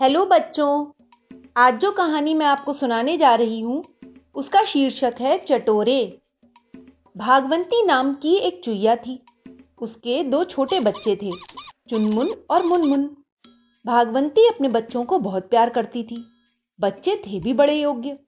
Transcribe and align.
Hello 0.00 0.24
बच्चों, 0.26 0.86
आज 1.56 1.78
जो 1.80 1.90
कहानी 1.92 2.32
मैं 2.34 2.46
आपको 2.46 2.72
सुनाने 2.72 3.16
जा 3.16 3.34
रही 3.34 3.60
हूँ, 3.60 3.82
उसका 4.34 4.62
शीर्षक 4.64 5.14
है 5.20 5.36
चटोरे। 5.38 6.18
भागवंती 7.16 7.82
नाम 7.86 8.12
की 8.14 8.34
एक 8.36 8.60
चुईया 8.64 8.96
थी। 8.96 9.18
उसके 9.80 10.22
दो 10.24 10.42
छोटे 10.44 10.80
बच्चे 10.80 11.14
थे, 11.16 11.30
चुनमुन 11.90 12.34
और 12.50 12.66
मुनमुन। 12.66 13.04
भागवंती 13.84 14.46
अपने 14.48 14.68
बच्चों 14.68 15.04
को 15.04 15.18
बहुत 15.18 15.48
प्यार 15.50 15.70
करती 15.70 16.02
थी। 16.02 16.24
बच्चे 16.80 17.16
थे 17.16 17.40
भी 17.40 17.52
बड़े 17.52 17.80
योग्य। 17.80 18.18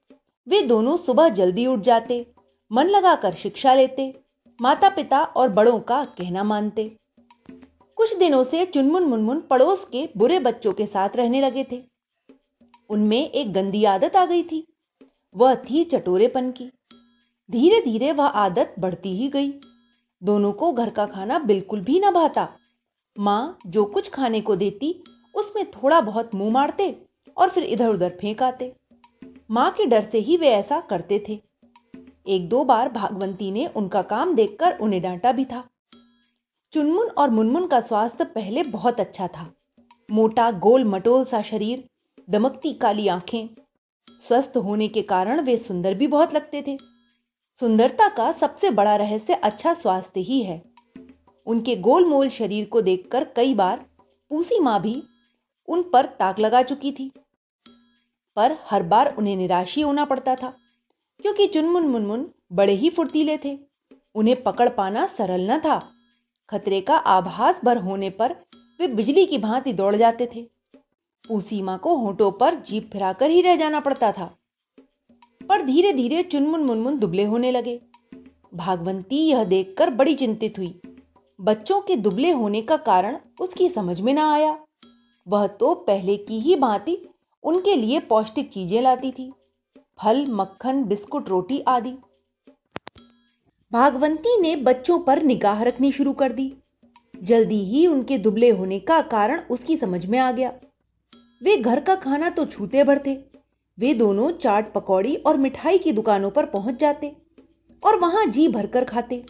वे 0.47 0.61
दोनों 0.61 0.95
सुबह 0.97 1.29
जल्दी 1.29 1.65
उठ 1.67 1.79
जाते, 1.79 2.25
मन 2.71 2.87
लगाकर 2.87 3.33
शिक्षा 3.33 3.73
लेते 3.73 4.13
माता 4.59 4.89
पिता 4.89 5.23
और 5.23 5.49
बड़ों 5.49 5.79
का 5.79 6.03
कहना 6.17 6.43
मानते। 6.43 6.91
कुछ 7.97 8.17
दिनों 8.17 8.43
से 8.43 8.65
चुनमुन 8.65 9.03
मुनमुन 9.03 9.39
पड़ोस 9.39 9.85
के 9.85 10.09
बुरे 10.17 10.39
बच्चों 10.39 10.73
के 10.73 10.85
साथ 10.85 11.09
रहने 11.15 11.41
लगे 11.41 11.65
थे। 11.71 11.83
उनमें 12.89 13.31
एक 13.31 13.53
गंदी 13.53 13.83
आदत 13.85 14.15
आ 14.15 14.25
गई 14.25 14.43
थी। 14.43 14.67
वह 15.35 15.55
थी 15.55 15.83
चटोरेपन 15.83 16.51
की। 16.51 16.69
धीरे 17.51 17.81
धीरे 17.81 18.11
वह 18.11 18.25
आदत 18.25 18.75
बढ़ती 18.79 19.15
ही 19.17 19.27
गई। 19.27 19.49
दोनों 20.23 20.51
को 20.51 20.71
घर 20.71 20.89
का 20.89 21.05
खाना 21.05 21.39
बिल्कुल 21.39 21.81
भी 21.81 21.99
न 21.99 22.11
भाता। 22.11 22.47
माँ 23.17 23.57
जो 23.67 23.85
कुछ 23.85 24.09
खाने 24.09 24.41
को 24.41 24.55
देती, 24.55 25.03
उसमें 25.35 25.71
थोड़ा 25.71 26.01
बहुत 26.01 26.35
मुँह 26.35 26.51
मारते 26.51 27.01
और 27.37 27.49
फिर 27.49 27.63
इधर 27.63 27.87
उधर 27.87 28.17
फेंक 28.21 28.43
आते 28.43 28.73
माँ 29.51 29.71
के 29.71 29.85
डर 29.85 30.09
से 30.11 30.19
ही 30.19 30.37
वे 30.37 30.47
ऐसा 30.47 30.79
करते 30.79 31.23
थे। 31.29 31.39
एक 32.27 32.49
दो 32.49 32.63
बार 32.63 32.89
भागवंती 32.89 33.51
ने 33.51 33.67
उनका 33.67 34.01
काम 34.01 34.35
देखकर 34.35 34.77
उन्हें 34.77 35.01
डांटा 35.01 35.31
भी 35.31 35.45
था। 35.45 35.63
चुनमुन 36.73 37.07
और 37.09 37.29
मुनमुन 37.29 37.67
का 37.67 37.79
स्वास्थ्य 37.81 38.23
पहले 38.25 38.63
बहुत 38.63 38.99
अच्छा 38.99 39.27
था। 39.27 39.51
मोटा, 40.09 40.49
गोल, 40.51 40.83
मटोल 40.85 41.23
सा 41.25 41.41
शरीर, 41.41 41.83
दमकती 42.29 42.73
काली 42.73 43.07
आँखें, 43.07 43.47
स्वस्थ 44.27 44.57
होने 44.57 44.87
के 44.87 45.01
कारण 45.01 45.41
वे 45.41 45.57
सुंदर 45.57 45.93
भी 45.93 46.07
बहुत 46.07 46.33
लगते 46.33 46.63
थे। 46.67 46.77
सुंदरता 47.61 48.09
का 48.09 48.31
सबसे 48.31 48.69
बड़ा 48.69 48.95
रहस्य 48.95 49.33
अच्छा 49.33 49.73
स्वास्थ्य 49.73 50.19
ही 50.19 50.41
है। 50.41 50.61
उनके 51.47 51.75
गोल 51.75 52.05
मोल 52.05 52.29
शरीर 52.29 52.65
को 52.65 52.81
देखकर 52.81 53.23
कई 53.35 53.53
बार 53.53 53.85
पूसी 54.31 54.59
माँ 54.59 54.81
भी 54.81 55.01
उन 55.67 55.83
पर 55.83 56.05
ताक 56.19 56.39
लगा 56.39 56.61
चुकी 56.63 56.91
थी। 56.91 57.11
पर 58.37 58.57
हर 58.65 58.83
बार 58.83 59.15
उन्हें 59.15 59.35
निराशी 59.37 59.81
होना 59.81 60.05
पड़ता 60.05 60.35
था, 60.35 60.53
क्योंकि 61.19 61.47
चुनमुन 61.47 61.87
मुनमुन 61.87 62.31
बड़े 62.53 62.73
ही 62.73 62.89
फुर्तीले 62.89 63.37
थे। 63.37 63.59
उन्हें 64.15 64.41
पकड़ 64.43 64.69
पाना 64.69 65.05
सरल 65.07 65.51
न 65.51 65.59
था। 65.59 65.77
खतरे 66.49 66.81
का 66.81 66.95
आभास 66.95 67.59
भर 67.63 67.77
होने 67.77 68.09
पर 68.09 68.35
वे 68.79 68.87
बिजली 68.87 69.25
की 69.25 69.37
भांति 69.37 69.73
दौड़ 69.73 69.95
जाते 69.95 70.29
थे। 70.35 70.49
पूसीमा 71.27 71.77
को 71.77 71.95
होठों 71.95 72.31
पर 72.31 72.55
जीप 72.55 72.89
फिराकर 72.93 73.29
ही 73.29 73.41
रह 73.41 73.55
जाना 73.55 73.79
पड़ता 73.79 74.11
था। 74.11 74.35
पर 75.49 75.61
धीरे 75.61 75.93
धीरे 75.93 76.23
चुनमुन 76.23 76.63
मुनमुन 76.63 76.99
दुबले 76.99 77.23
होने 77.23 77.51
लगे। 77.51 77.81
भागवंती 78.55 79.17
यह 79.17 79.43
देखकर 79.43 79.89
बड़ी 79.89 80.15
चिंतित 80.15 80.57
हुई। 80.57 80.79
बच्चों 81.41 81.81
के 81.81 81.95
दुबले 81.95 82.31
होने 82.31 82.61
का 82.61 82.77
कारण 82.77 83.17
उसकी 83.41 83.69
समझ 83.69 84.01
में 84.01 84.13
ना 84.13 84.33
आया। 84.33 84.59
वह 85.27 85.47
तो 85.47 85.73
पहले 85.75 86.17
की 86.17 86.39
ही 86.39 86.55
भांति 86.55 86.97
उनके 87.43 87.75
लिए 87.75 87.99
पौष्टिक 87.99 88.51
चीज़ें 88.51 88.81
लाती 88.81 89.11
थी। 89.11 89.31
फल, 90.03 90.25
मक्खन, 90.29 90.83
बिस्कुट, 90.83 91.29
रोटी 91.29 91.59
आदि। 91.59 91.95
भागवंती 93.71 94.41
ने 94.41 94.55
बच्चों 94.55 94.99
पर 94.99 95.21
निगाह 95.23 95.63
रखनी 95.63 95.91
शुरू 95.91 96.13
कर 96.13 96.31
दी। 96.31 96.53
जल्दी 97.23 97.59
ही 97.65 97.87
उनके 97.87 98.17
दुबले 98.17 98.49
होने 98.49 98.79
का 98.79 99.01
कारण 99.01 99.39
उसकी 99.49 99.77
समझ 99.77 100.05
में 100.05 100.19
आ 100.19 100.31
गया। 100.31 100.51
वे 101.43 101.57
घर 101.57 101.79
का 101.79 101.95
खाना 101.95 102.29
तो 102.29 102.45
छूते 102.45 102.83
भर 102.83 103.01
थे 103.05 103.17
वे 103.77 103.93
दोनों 103.93 104.31
चाट 104.31 104.73
पकौड़ी 104.73 105.15
और 105.15 105.37
मिठाई 105.37 105.77
की 105.77 105.91
दुकानों 105.91 106.29
पर 106.31 106.45
पहुँच 106.45 106.75
जाते 106.75 107.15
और 107.83 107.99
वहाँ 107.99 108.25
जी 108.25 108.47
भरकर 108.47 108.85
खाते। 108.85 109.23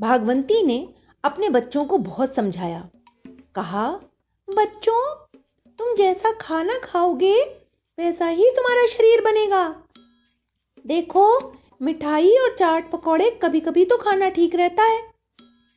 भागवंती 0.00 0.62
ने 0.62 0.88
अपने 1.24 1.48
बच्चों 1.48 1.84
को 1.84 1.98
बहुत 1.98 2.34
समझाया। 2.34 2.88
कहा, 3.54 3.88
बच्चों, 4.48 5.26
तुम 5.78 5.94
जैसा 5.94 6.32
खाना 6.32 6.78
खाओगे, 6.78 7.34
वैसा 7.98 8.26
ही 8.26 8.50
तुम्हारा 8.50 8.86
शरीर 8.86 9.20
बनेगा। 9.20 9.68
देखो 10.86 11.52
मिठाई 11.80 12.30
और 12.30 12.54
चाट 12.58 12.90
पकौड़े 12.90 13.30
कभी 13.42 13.60
कभी 13.60 13.84
तो 13.84 13.96
खाना 13.96 14.28
ठीक 14.28 14.54
रहता 14.54 14.82
है। 14.82 15.02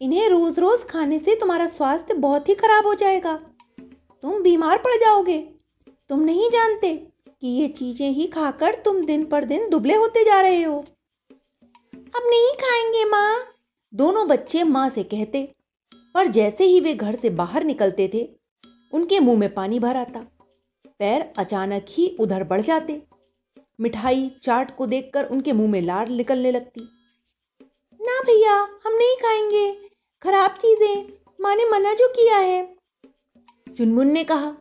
इन्हें 0.01 0.29
रोज 0.29 0.59
रोज 0.59 0.83
खाने 0.83 1.19
से 1.19 1.35
तुम्हारा 1.35 1.67
स्वास्थ्य 1.67 2.13
बहुत 2.13 2.49
ही 2.49 2.55
खराब 2.55 2.85
हो 2.85 2.93
जाएगा। 2.93 3.35
तुम 4.23 4.41
बीमार 4.41 4.77
पड़ 4.77 4.95
जाओगे। 4.95 5.37
तुम 6.09 6.19
नहीं 6.19 6.49
जानते 6.49 6.93
कि 7.41 7.47
ये 7.47 7.67
चीज़ें 7.67 8.09
ही 8.09 8.27
खाकर 8.27 8.75
तुम 8.75 9.05
दिन 9.05 9.25
पर 9.25 9.45
दिन 9.45 9.69
दुबले 9.69 9.95
होते 9.95 10.23
जा 10.23 10.41
रहे 10.41 10.63
हो। 10.63 10.79
अब 11.93 12.23
नहीं 12.25 12.51
खाएँगे 12.53 13.05
माँ। 13.05 13.45
दोनों 13.93 14.27
बच्चे 14.27 14.63
माँ 14.63 14.89
से 14.89 15.03
कहते। 15.03 15.53
पर 16.15 16.27
जैसे 16.27 16.63
ही 16.63 16.79
वे 16.79 16.93
घर 16.93 17.15
से 17.15 17.29
बाहर 17.29 17.63
निकलते 17.63 18.09
थे, 18.13 18.29
उनके 18.93 19.19
मुँह 19.19 19.39
में 19.39 19.53
पानी 19.53 19.79
भर 19.79 19.97
आता। 19.97 20.25
पैर 20.99 21.33
अचानक 21.37 21.85
ही 21.89 22.15
उधर 22.19 22.43
बढ़ 22.43 22.61
जाते। 22.61 23.01
मिठाई 23.81 24.31
चाट 24.43 24.77
को 24.77 24.85
देखकर 24.85 25.25
उनके 25.25 25.53
मुँह 25.53 25.71
में 25.71 25.81
लार 25.81 26.09
निकलने 26.09 26.51
लगती। 26.51 26.81
ना 28.01 28.21
भैया, 28.21 28.55
हम 28.55 28.93
नहीं 28.93 29.15
खाएँगे। 29.15 29.89
खराब 30.21 30.51
चीज़ें। 30.51 31.13
माँ 31.41 31.55
ने 31.55 31.69
मना 31.69 31.93
जो 31.93 32.07
किया 32.07 32.37
है। 32.37 32.75
चुनमुन 33.77 34.07
ने 34.07 34.23
कहा, 34.23 34.53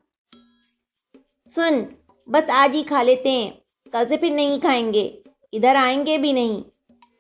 सुन, 1.55 1.87
बस 2.29 2.51
आज 2.51 2.75
ही 2.75 2.83
खा 2.83 3.03
लेते 3.03 3.29
हैं। 3.31 3.63
कल 3.93 4.07
से 4.07 4.17
फिर 4.17 4.33
नहीं 4.33 4.61
खाएँगे। 4.61 5.23
इधर 5.55 5.77
आएँगे 5.77 6.19
भी 6.19 6.33
नहीं। 6.33 6.65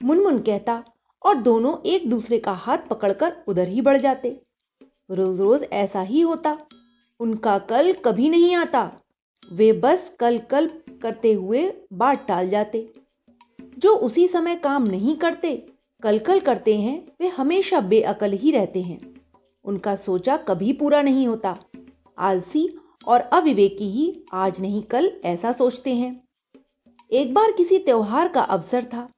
मुनमुन 0.02 0.38
कहता 0.38 0.84
और 1.22 1.34
दोनों 1.34 1.76
एक 1.86 2.10
दूसरे 2.10 2.38
का 2.38 2.52
हाथ 2.52 2.78
पकड़कर 2.78 3.36
उधर 3.48 3.68
ही 3.68 3.80
बढ़ 3.80 3.96
जाते। 3.96 4.42
रोज 5.10 5.40
रोज 5.40 5.62
ऐसा 5.62 6.00
ही 6.00 6.20
होता। 6.20 6.58
उनका 7.20 7.58
कल 7.58 7.92
कभी 7.92 8.28
नहीं 8.28 8.54
आता। 8.54 9.00
वे 9.52 9.72
बस 9.72 10.12
कल 10.20 10.38
कल 10.38 10.70
करते 11.02 11.32
हुए 11.32 11.72
बाट 11.92 12.26
टाल 12.26 12.50
जाते। 12.50 12.92
जो 13.78 13.94
उसी 13.94 14.28
समय 14.28 14.56
काम 14.56 14.86
नहीं 14.86 15.16
करते 15.16 15.66
कल 16.02 16.18
कल 16.18 16.40
करते 16.40 16.76
हैं, 16.78 17.06
वे 17.20 17.28
हमेशा 17.28 17.80
बेअकल 17.80 18.32
ही 18.32 18.50
रहते 18.50 18.82
हैं। 18.82 19.14
उनका 19.64 19.96
सोचा 19.96 20.36
कभी 20.36 20.72
पूरा 20.72 21.02
नहीं 21.02 21.26
होता। 21.28 21.58
आलसी 22.18 22.78
और 23.06 23.20
अविवेकी 23.20 23.90
ही 23.90 24.24
आज 24.32 24.60
नहीं 24.60 24.82
कल 24.82 25.12
ऐसा 25.24 25.52
सोचते 25.52 25.94
हैं। 25.94 26.24
एक 27.10 27.34
बार 27.34 27.52
किसी 27.52 27.78
त्योहार 27.78 28.28
का 28.28 28.40
अवसर 28.40 28.84
था। 28.84 29.08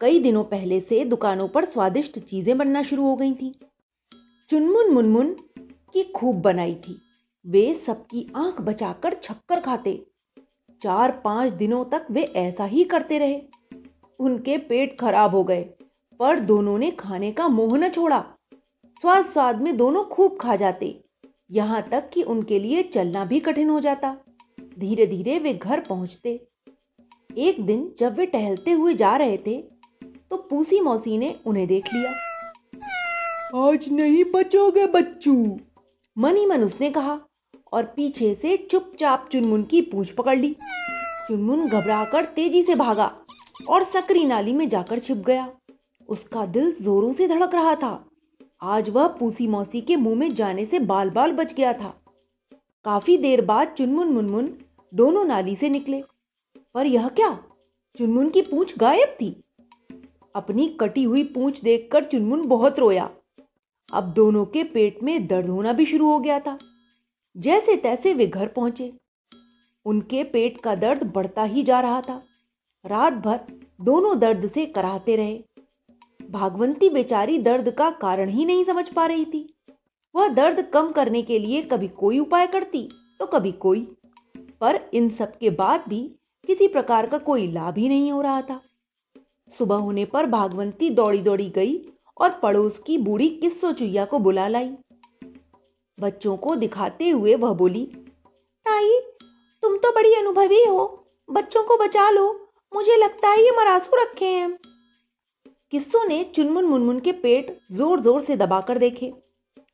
कई 0.00 0.18
दिनों 0.18 0.44
पहले 0.44 0.80
से 0.80 1.04
दुकानों 1.04 1.48
पर 1.48 1.64
स्वादिष्ट 1.64 2.18
चीज़ें 2.18 2.58
बनना 2.58 2.82
शुरू 2.82 3.02
हो 3.02 3.16
गई 3.16 3.32
थी। 3.32 3.54
चुनमुन 4.50 4.90
मुनमुन 4.90 5.36
की 5.92 6.02
खूब 6.04 6.40
बनाई 6.40 6.74
थी। 6.74 7.00
वे 7.44 7.72
सबकी 7.86 8.26
आँख 8.36 8.60
बचाकर 8.60 9.14
छक्कर 9.14 9.60
खाते। 9.60 9.92
चार 10.82 11.10
पाँच 11.24 11.52
दिनों 11.52 11.84
तक 11.84 12.06
वे 12.10 12.22
ऐसा 12.36 12.64
ही 12.64 12.84
करते 12.84 13.18
रहे। 13.18 13.40
उनके 14.18 14.56
पेट 14.58 14.98
खराब 15.00 15.34
हो 15.34 15.42
गए 15.44 15.62
पर 16.20 16.40
दोनों 16.40 16.76
ने 16.78 16.90
खाने 16.90 17.30
का 17.32 17.48
मोह 17.48 17.76
न 17.78 17.88
छोड़ा। 17.88 18.24
स्वाद 19.00 19.24
स्वाद 19.24 19.60
में 19.60 19.76
दोनों 19.76 20.04
खूब 20.04 20.38
खा 20.40 20.56
जाते 20.56 20.88
यहाँ 21.50 21.82
तक 21.82 22.08
कि 22.12 22.22
उनके 22.22 22.58
लिए 22.58 22.82
चलना 22.84 23.24
भी 23.24 23.40
कठिन 23.40 23.70
हो 23.70 23.80
जाता। 23.80 24.16
धीरे 24.78 25.06
धीरे 25.06 25.38
वे 25.38 25.54
घर 25.54 25.80
पहुँचते। 25.80 26.40
एक 27.38 27.60
दिन 27.66 27.90
जब 27.98 28.14
वे 28.14 28.26
टहलते 28.26 28.72
हुए 28.72 28.94
जा 28.94 29.16
रहे 29.16 29.36
थे 29.36 29.60
तो 30.30 30.36
पूसी 30.50 30.80
मौसी 30.80 31.18
ने 31.18 31.34
उन्हें 31.46 31.66
देख 31.66 31.92
लिया। 31.94 32.10
आज 33.60 33.88
नहीं 33.92 34.24
बचोगे 34.24 34.86
बच्चू। 34.86 35.34
मन 36.16 36.36
ही 36.36 36.46
मन 36.46 36.62
उसने 36.62 36.90
कहा 36.90 37.18
और 37.74 37.84
पीछे 37.84 38.34
से 38.34 38.56
चुपचाप 38.56 39.28
चुनमुन 39.32 39.62
की 39.62 39.80
पूंछ 39.80 40.10
पकड़ 40.10 40.38
ली। 40.38 40.56
चुनमुन 41.28 41.68
घबराकर 41.68 42.24
तेज़ी 42.24 42.62
से 42.62 42.74
भागा 42.74 43.18
और 43.68 43.84
सकरी 43.84 44.24
नाली 44.24 44.52
में 44.52 44.68
जाकर 44.68 44.98
छिप 44.98 45.16
गया। 45.16 45.52
उसका 46.08 46.46
दिल 46.46 46.76
जोरों 46.82 47.12
से 47.12 47.28
धड़क 47.28 47.54
रहा 47.54 47.74
था। 47.74 48.08
आज 48.62 48.90
वह 48.90 49.06
पूसी 49.06 49.46
मौसी 49.46 49.80
के 49.80 49.96
मुँह 49.96 50.16
में 50.16 50.34
जाने 50.34 50.66
से 50.66 50.78
बाल 50.78 51.10
बाल 51.10 51.32
बच 51.32 51.54
गया 51.54 51.72
था। 51.72 52.00
काफ़ी 52.84 53.16
देर 53.16 53.44
बाद 53.44 53.68
चुनमुन 53.68 54.08
मुनमुन 54.08 54.58
दोनों 54.94 55.24
नाली 55.24 55.56
से 55.56 55.68
निकले। 55.68 56.02
पर 56.74 56.86
यह 56.86 57.08
क्या? 57.08 57.44
चुनमुन 57.98 58.28
की 58.28 58.42
पूंछ 58.42 58.78
गायब 58.78 59.08
थी। 59.08 59.44
अपनी 60.34 60.68
कटी 60.68 61.02
हुई 61.02 61.24
पूंछ 61.24 61.60
देखकर 61.60 62.04
चुनमुन 62.04 62.48
बहुत 62.48 62.78
रोया। 62.78 63.10
अब 63.92 64.04
दोनों 64.04 64.44
के 64.44 64.64
पेट 64.64 65.02
में 65.02 65.26
दर्द 65.26 65.48
होना 65.48 65.72
भी 65.72 65.86
शुरू 65.86 66.08
हो 66.08 66.18
गया 66.18 66.40
था। 66.40 66.58
जैसे 67.36 67.76
तैसे 67.76 68.12
वे 68.14 68.26
घर 68.26 68.48
पहुँचे। 68.48 68.92
उनके 69.86 70.22
पेट 70.24 70.60
का 70.60 70.74
दर्द 70.74 71.02
बढ़ता 71.14 71.42
ही 71.42 71.62
जा 71.62 71.80
रहा 71.80 72.00
था। 72.00 72.22
रात 72.84 73.12
भर 73.12 73.40
दोनों 73.80 74.18
दर्द 74.18 74.50
से 74.50 74.66
कराहते 74.66 75.16
रहे। 75.16 75.42
भागवंती 76.30 76.88
बेचारी 76.90 77.38
दर्द 77.38 77.70
का 77.70 77.90
कारण 77.90 78.28
ही 78.28 78.44
नहीं 78.44 78.64
समझ 78.64 78.88
पा 78.88 79.06
रही 79.06 79.24
थी। 79.24 79.48
वह 80.14 80.28
दर्द 80.28 80.60
कम 80.72 80.90
करने 80.92 81.22
के 81.22 81.38
लिए 81.38 81.62
कभी 81.62 81.88
कोई 81.88 82.18
उपाय 82.18 82.46
करती 82.46 82.88
तो 83.20 83.26
कभी 83.26 83.52
कोई। 83.52 83.80
पर 84.60 84.80
इन 84.94 85.08
सब 85.10 85.36
के 85.38 85.50
बाद 85.50 85.84
भी 85.88 86.00
किसी 86.48 86.68
प्रकार 86.68 87.06
का 87.06 87.18
कोई 87.18 87.50
लाभ 87.52 87.78
ही 87.78 87.88
नहीं 87.88 88.10
हो 88.12 88.20
रहा 88.20 88.42
था। 88.42 88.60
सुबह 89.52 89.76
होने 89.76 90.04
पर 90.04 90.26
भागवंती 90.26 90.90
दौड़ी 90.90 91.18
दौड़ी 91.18 91.48
गई 91.50 91.76
और 92.20 92.30
पड़ोस 92.42 92.78
की 92.78 92.98
बूढ़ी 92.98 93.28
किस्सो 93.30 93.72
चुईया 93.72 94.04
को 94.04 94.18
बुला 94.18 94.48
लाई। 94.48 94.70
बच्चों 95.98 96.36
को 96.36 96.54
दिखाते 96.56 97.08
हुए 97.08 97.34
वह 97.34 97.52
बोली, 97.52 97.84
ताई, 98.66 98.90
तुम 99.62 99.76
तो 99.76 99.90
बड़ी 99.92 100.14
अनुभवी 100.14 100.64
हो। 100.64 100.86
बच्चों 101.28 101.62
को 101.64 101.76
बचा 101.76 102.08
लो। 102.10 102.30
मुझे 102.72 102.96
लगता 102.96 103.28
है 103.28 103.42
ये 103.42 103.50
मरासू 103.50 103.96
रखे 103.96 104.26
हैं। 104.26 104.58
किस्सो 105.72 106.02
ने 106.04 106.22
चुनमुन 106.34 106.64
मुनमुन 106.64 106.98
के 107.00 107.12
पेट 107.12 107.56
ज़ोर 107.72 108.00
ज़ोर 108.00 108.20
से 108.20 108.36
दबाकर 108.36 108.78
देखे। 108.78 109.12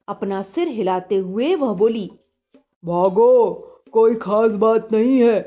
अपना 0.08 0.43
सिर 0.44 0.69
हिलाते 0.69 1.17
हुए 1.17 1.55
वह 1.55 1.72
बोली, 1.75 2.11
भागो, 2.84 3.52
कोई 3.93 4.14
खास 4.14 4.52
बात 4.56 4.93
नहीं 4.93 5.19
है। 5.19 5.40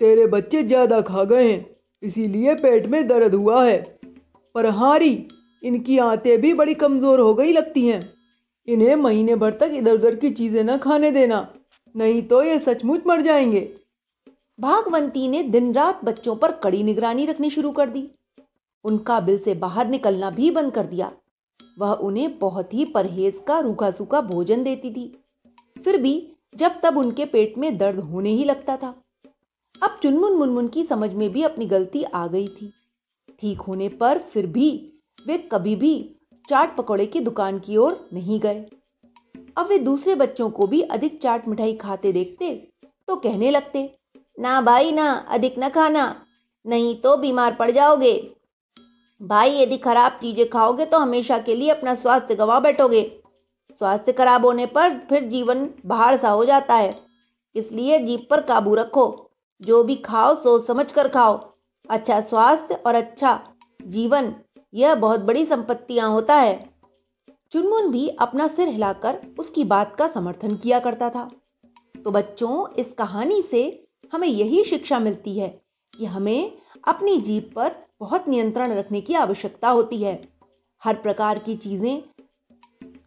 तेरे 0.00 0.26
बच्चे 0.26 0.62
ज़्यादा 0.62 1.00
खा 1.00 1.24
गए 1.24 1.50
हैं, 1.52 1.66
इसीलिए 2.02 2.54
पेट 2.54 2.86
में 2.86 3.06
दर्द 3.08 3.34
हुआ 3.34 3.64
है। 3.64 3.78
पर 4.54 4.66
हारी, 4.68 5.12
इनकी 5.62 5.98
आंतें 5.98 6.40
भी 6.40 6.52
बड़ी 6.54 6.74
कमज़ोर 6.76 7.20
हो 7.20 7.34
गई 7.34 7.52
लगती 7.52 7.86
हैं। 7.88 8.02
इन्हें 8.70 8.94
महीने 8.96 9.34
भर 9.34 9.52
तक 9.52 9.70
इधर 9.74 9.94
उधर 9.94 10.14
की 10.14 10.30
चीज़ें 10.30 10.62
न 10.64 10.76
खाने 10.78 11.10
देना, 11.10 11.46
नहीं 11.94 12.22
तो 12.22 12.42
ये 12.42 12.58
सचमुच 12.58 13.06
मर 13.06 13.22
जाएँगे। 13.22 13.60
भागवंती 14.58 15.28
ने 15.28 15.42
दिन 15.42 15.72
रात 15.74 16.04
बच्चों 16.04 16.36
पर 16.36 16.52
कड़ी 16.52 16.82
निगरानी 16.82 17.26
रखनी 17.26 17.50
शुरू 17.50 17.70
कर 17.70 17.90
दी। 17.90 18.08
उनका 18.84 19.20
बिल 19.20 19.38
से 19.38 19.54
बाहर 19.54 19.88
निकलना 19.88 20.30
भी 20.30 20.50
बंद 20.50 20.72
कर 20.72 20.86
दिया। 20.86 21.12
वह 21.78 21.92
उन्हें 21.92 22.38
बहुत 22.38 22.74
ही 22.74 22.84
परहेज 22.84 23.40
का 23.48 23.58
रूखा 23.58 23.90
सूखा 23.90 24.20
भोजन 24.20 24.62
देती 24.62 24.90
थी। 24.90 25.12
फिर 25.76 25.96
भी 25.96 26.32
जब 26.54 26.80
तब 26.82 26.96
उनके 26.98 27.24
पेट 27.24 27.58
में 27.58 27.76
दर्द 27.78 27.98
होने 28.00 28.30
ही 28.30 28.44
लगता 28.44 28.76
था। 28.76 28.94
अब 29.82 29.98
चुनमुन 30.02 30.32
मुनमुन 30.32 30.68
की 30.68 30.84
समझ 30.84 31.12
में 31.12 31.28
भी 31.32 31.42
अपनी 31.42 31.66
गलती 31.66 32.02
आ 32.02 32.26
गई 32.26 32.48
थी। 32.48 32.72
ठीक 33.40 33.60
होने 33.60 33.88
पर 33.88 34.18
फिर 34.18 34.46
भी 34.46 34.70
वे 35.26 35.38
कभी 35.52 35.76
भी 35.76 35.94
चाट 36.50 36.76
पकौड़े 36.76 37.06
की 37.06 37.20
दुकान 37.20 37.58
की 37.58 37.76
ओर 37.76 38.08
नहीं 38.12 38.38
गए। 38.40 38.64
अब 39.56 39.66
वे 39.66 39.78
दूसरे 39.78 40.14
बच्चों 40.14 40.48
को 40.50 40.66
भी 40.66 40.80
अधिक 40.90 41.20
चाट 41.22 41.46
मिठाई 41.48 41.74
खाते 41.76 42.12
देखते 42.12 42.54
तो 43.08 43.16
कहने 43.16 43.50
लगते, 43.50 43.82
ना 44.38 44.60
भाई, 44.60 44.92
ना, 44.92 45.12
अधिक 45.28 45.54
न 45.58 45.68
खाना, 45.68 46.04
नहीं 46.64 46.94
तो 47.00 47.16
बीमार 47.16 47.54
पड़ 47.54 47.70
जाओगे। 47.70 48.12
भाई, 49.20 49.56
यदि 49.56 49.76
खराब 49.78 50.12
चीज़ें 50.12 50.48
खाओगे 50.50 50.84
तो 50.86 50.98
हमेशा 50.98 51.38
के 51.38 51.54
लिए 51.54 51.70
अपना 51.70 51.94
स्वास्थ्य 51.94 52.34
गवा 52.34 52.58
बैठोगे। 52.60 53.02
स्वास्थ्य 53.80 54.12
खराब 54.12 54.46
होने 54.46 54.66
पर 54.66 54.98
फिर 55.08 55.24
जीवन 55.24 55.68
बाहर 55.86 56.18
सा 56.18 56.30
हो 56.30 56.44
जाता 56.44 56.74
है। 56.74 56.98
इसलिए 57.56 57.98
जीप 57.98 58.26
पर 58.30 58.40
काबू 58.42 58.74
रखो। 58.74 59.06
जो 59.62 59.82
भी 59.84 59.96
खाओ, 59.96 60.34
सोच 60.34 60.66
समझ 60.66 60.90
कर 60.92 61.08
खाओ। 61.08 61.38
अच्छा 61.90 62.20
स्वास्थ्य 62.20 62.74
और 62.76 62.94
अच्छा 62.94 63.38
जीवन 63.80 64.34
यह 64.74 64.94
बहुत 64.94 65.20
बड़ी 65.20 65.44
संपत्तियाँ 65.44 66.08
होता 66.10 66.34
है। 66.34 66.68
चुनमुन 67.52 67.90
भी 67.90 68.08
अपना 68.08 68.46
सिर 68.48 68.68
हिलाकर 68.68 69.20
उसकी 69.38 69.64
बात 69.64 69.94
का 69.96 70.08
समर्थन 70.08 70.56
किया 70.56 70.78
करता 70.80 71.10
था। 71.10 71.30
तो 72.04 72.10
बच्चों, 72.10 72.74
इस 72.74 72.92
कहानी 72.98 73.42
से 73.42 73.88
हमें 74.12 74.28
यही 74.28 74.64
शिक्षा 74.64 74.98
मिलती 74.98 75.38
है 75.38 75.48
कि 75.94 76.04
हमें 76.04 76.52
अपनी 76.88 77.16
जीप 77.20 77.52
पर 77.56 77.74
बहुत 78.00 78.28
नियंत्रण 78.28 78.72
रखने 78.72 79.00
की 79.00 79.14
आवश्यकता 79.14 79.68
होती 79.68 80.02
है। 80.02 80.20
हर 80.82 80.94
प्रकार 80.94 81.38
की 81.38 81.56
चीज़ें, 81.56 82.02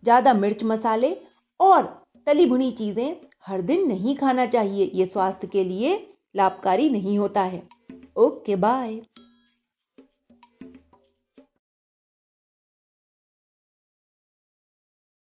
ज़्यादा 0.03 0.33
मिर्च 0.33 0.63
मसाले 0.63 1.15
और 1.59 1.83
तली 2.27 2.45
भुनी 2.45 2.71
चीज़ें 2.71 3.15
हर 3.47 3.61
दिन 3.61 3.87
नहीं 3.87 4.15
खाना 4.15 4.45
चाहिए। 4.45 4.91
यह 4.93 5.05
स्वास्थ्य 5.05 5.47
के 5.47 5.63
लिए 5.63 5.95
लाभकारी 6.35 6.89
नहीं 6.89 7.17
होता 7.19 7.41
है। 7.41 7.63
Okay, 8.15 8.55
bye. 8.55 9.01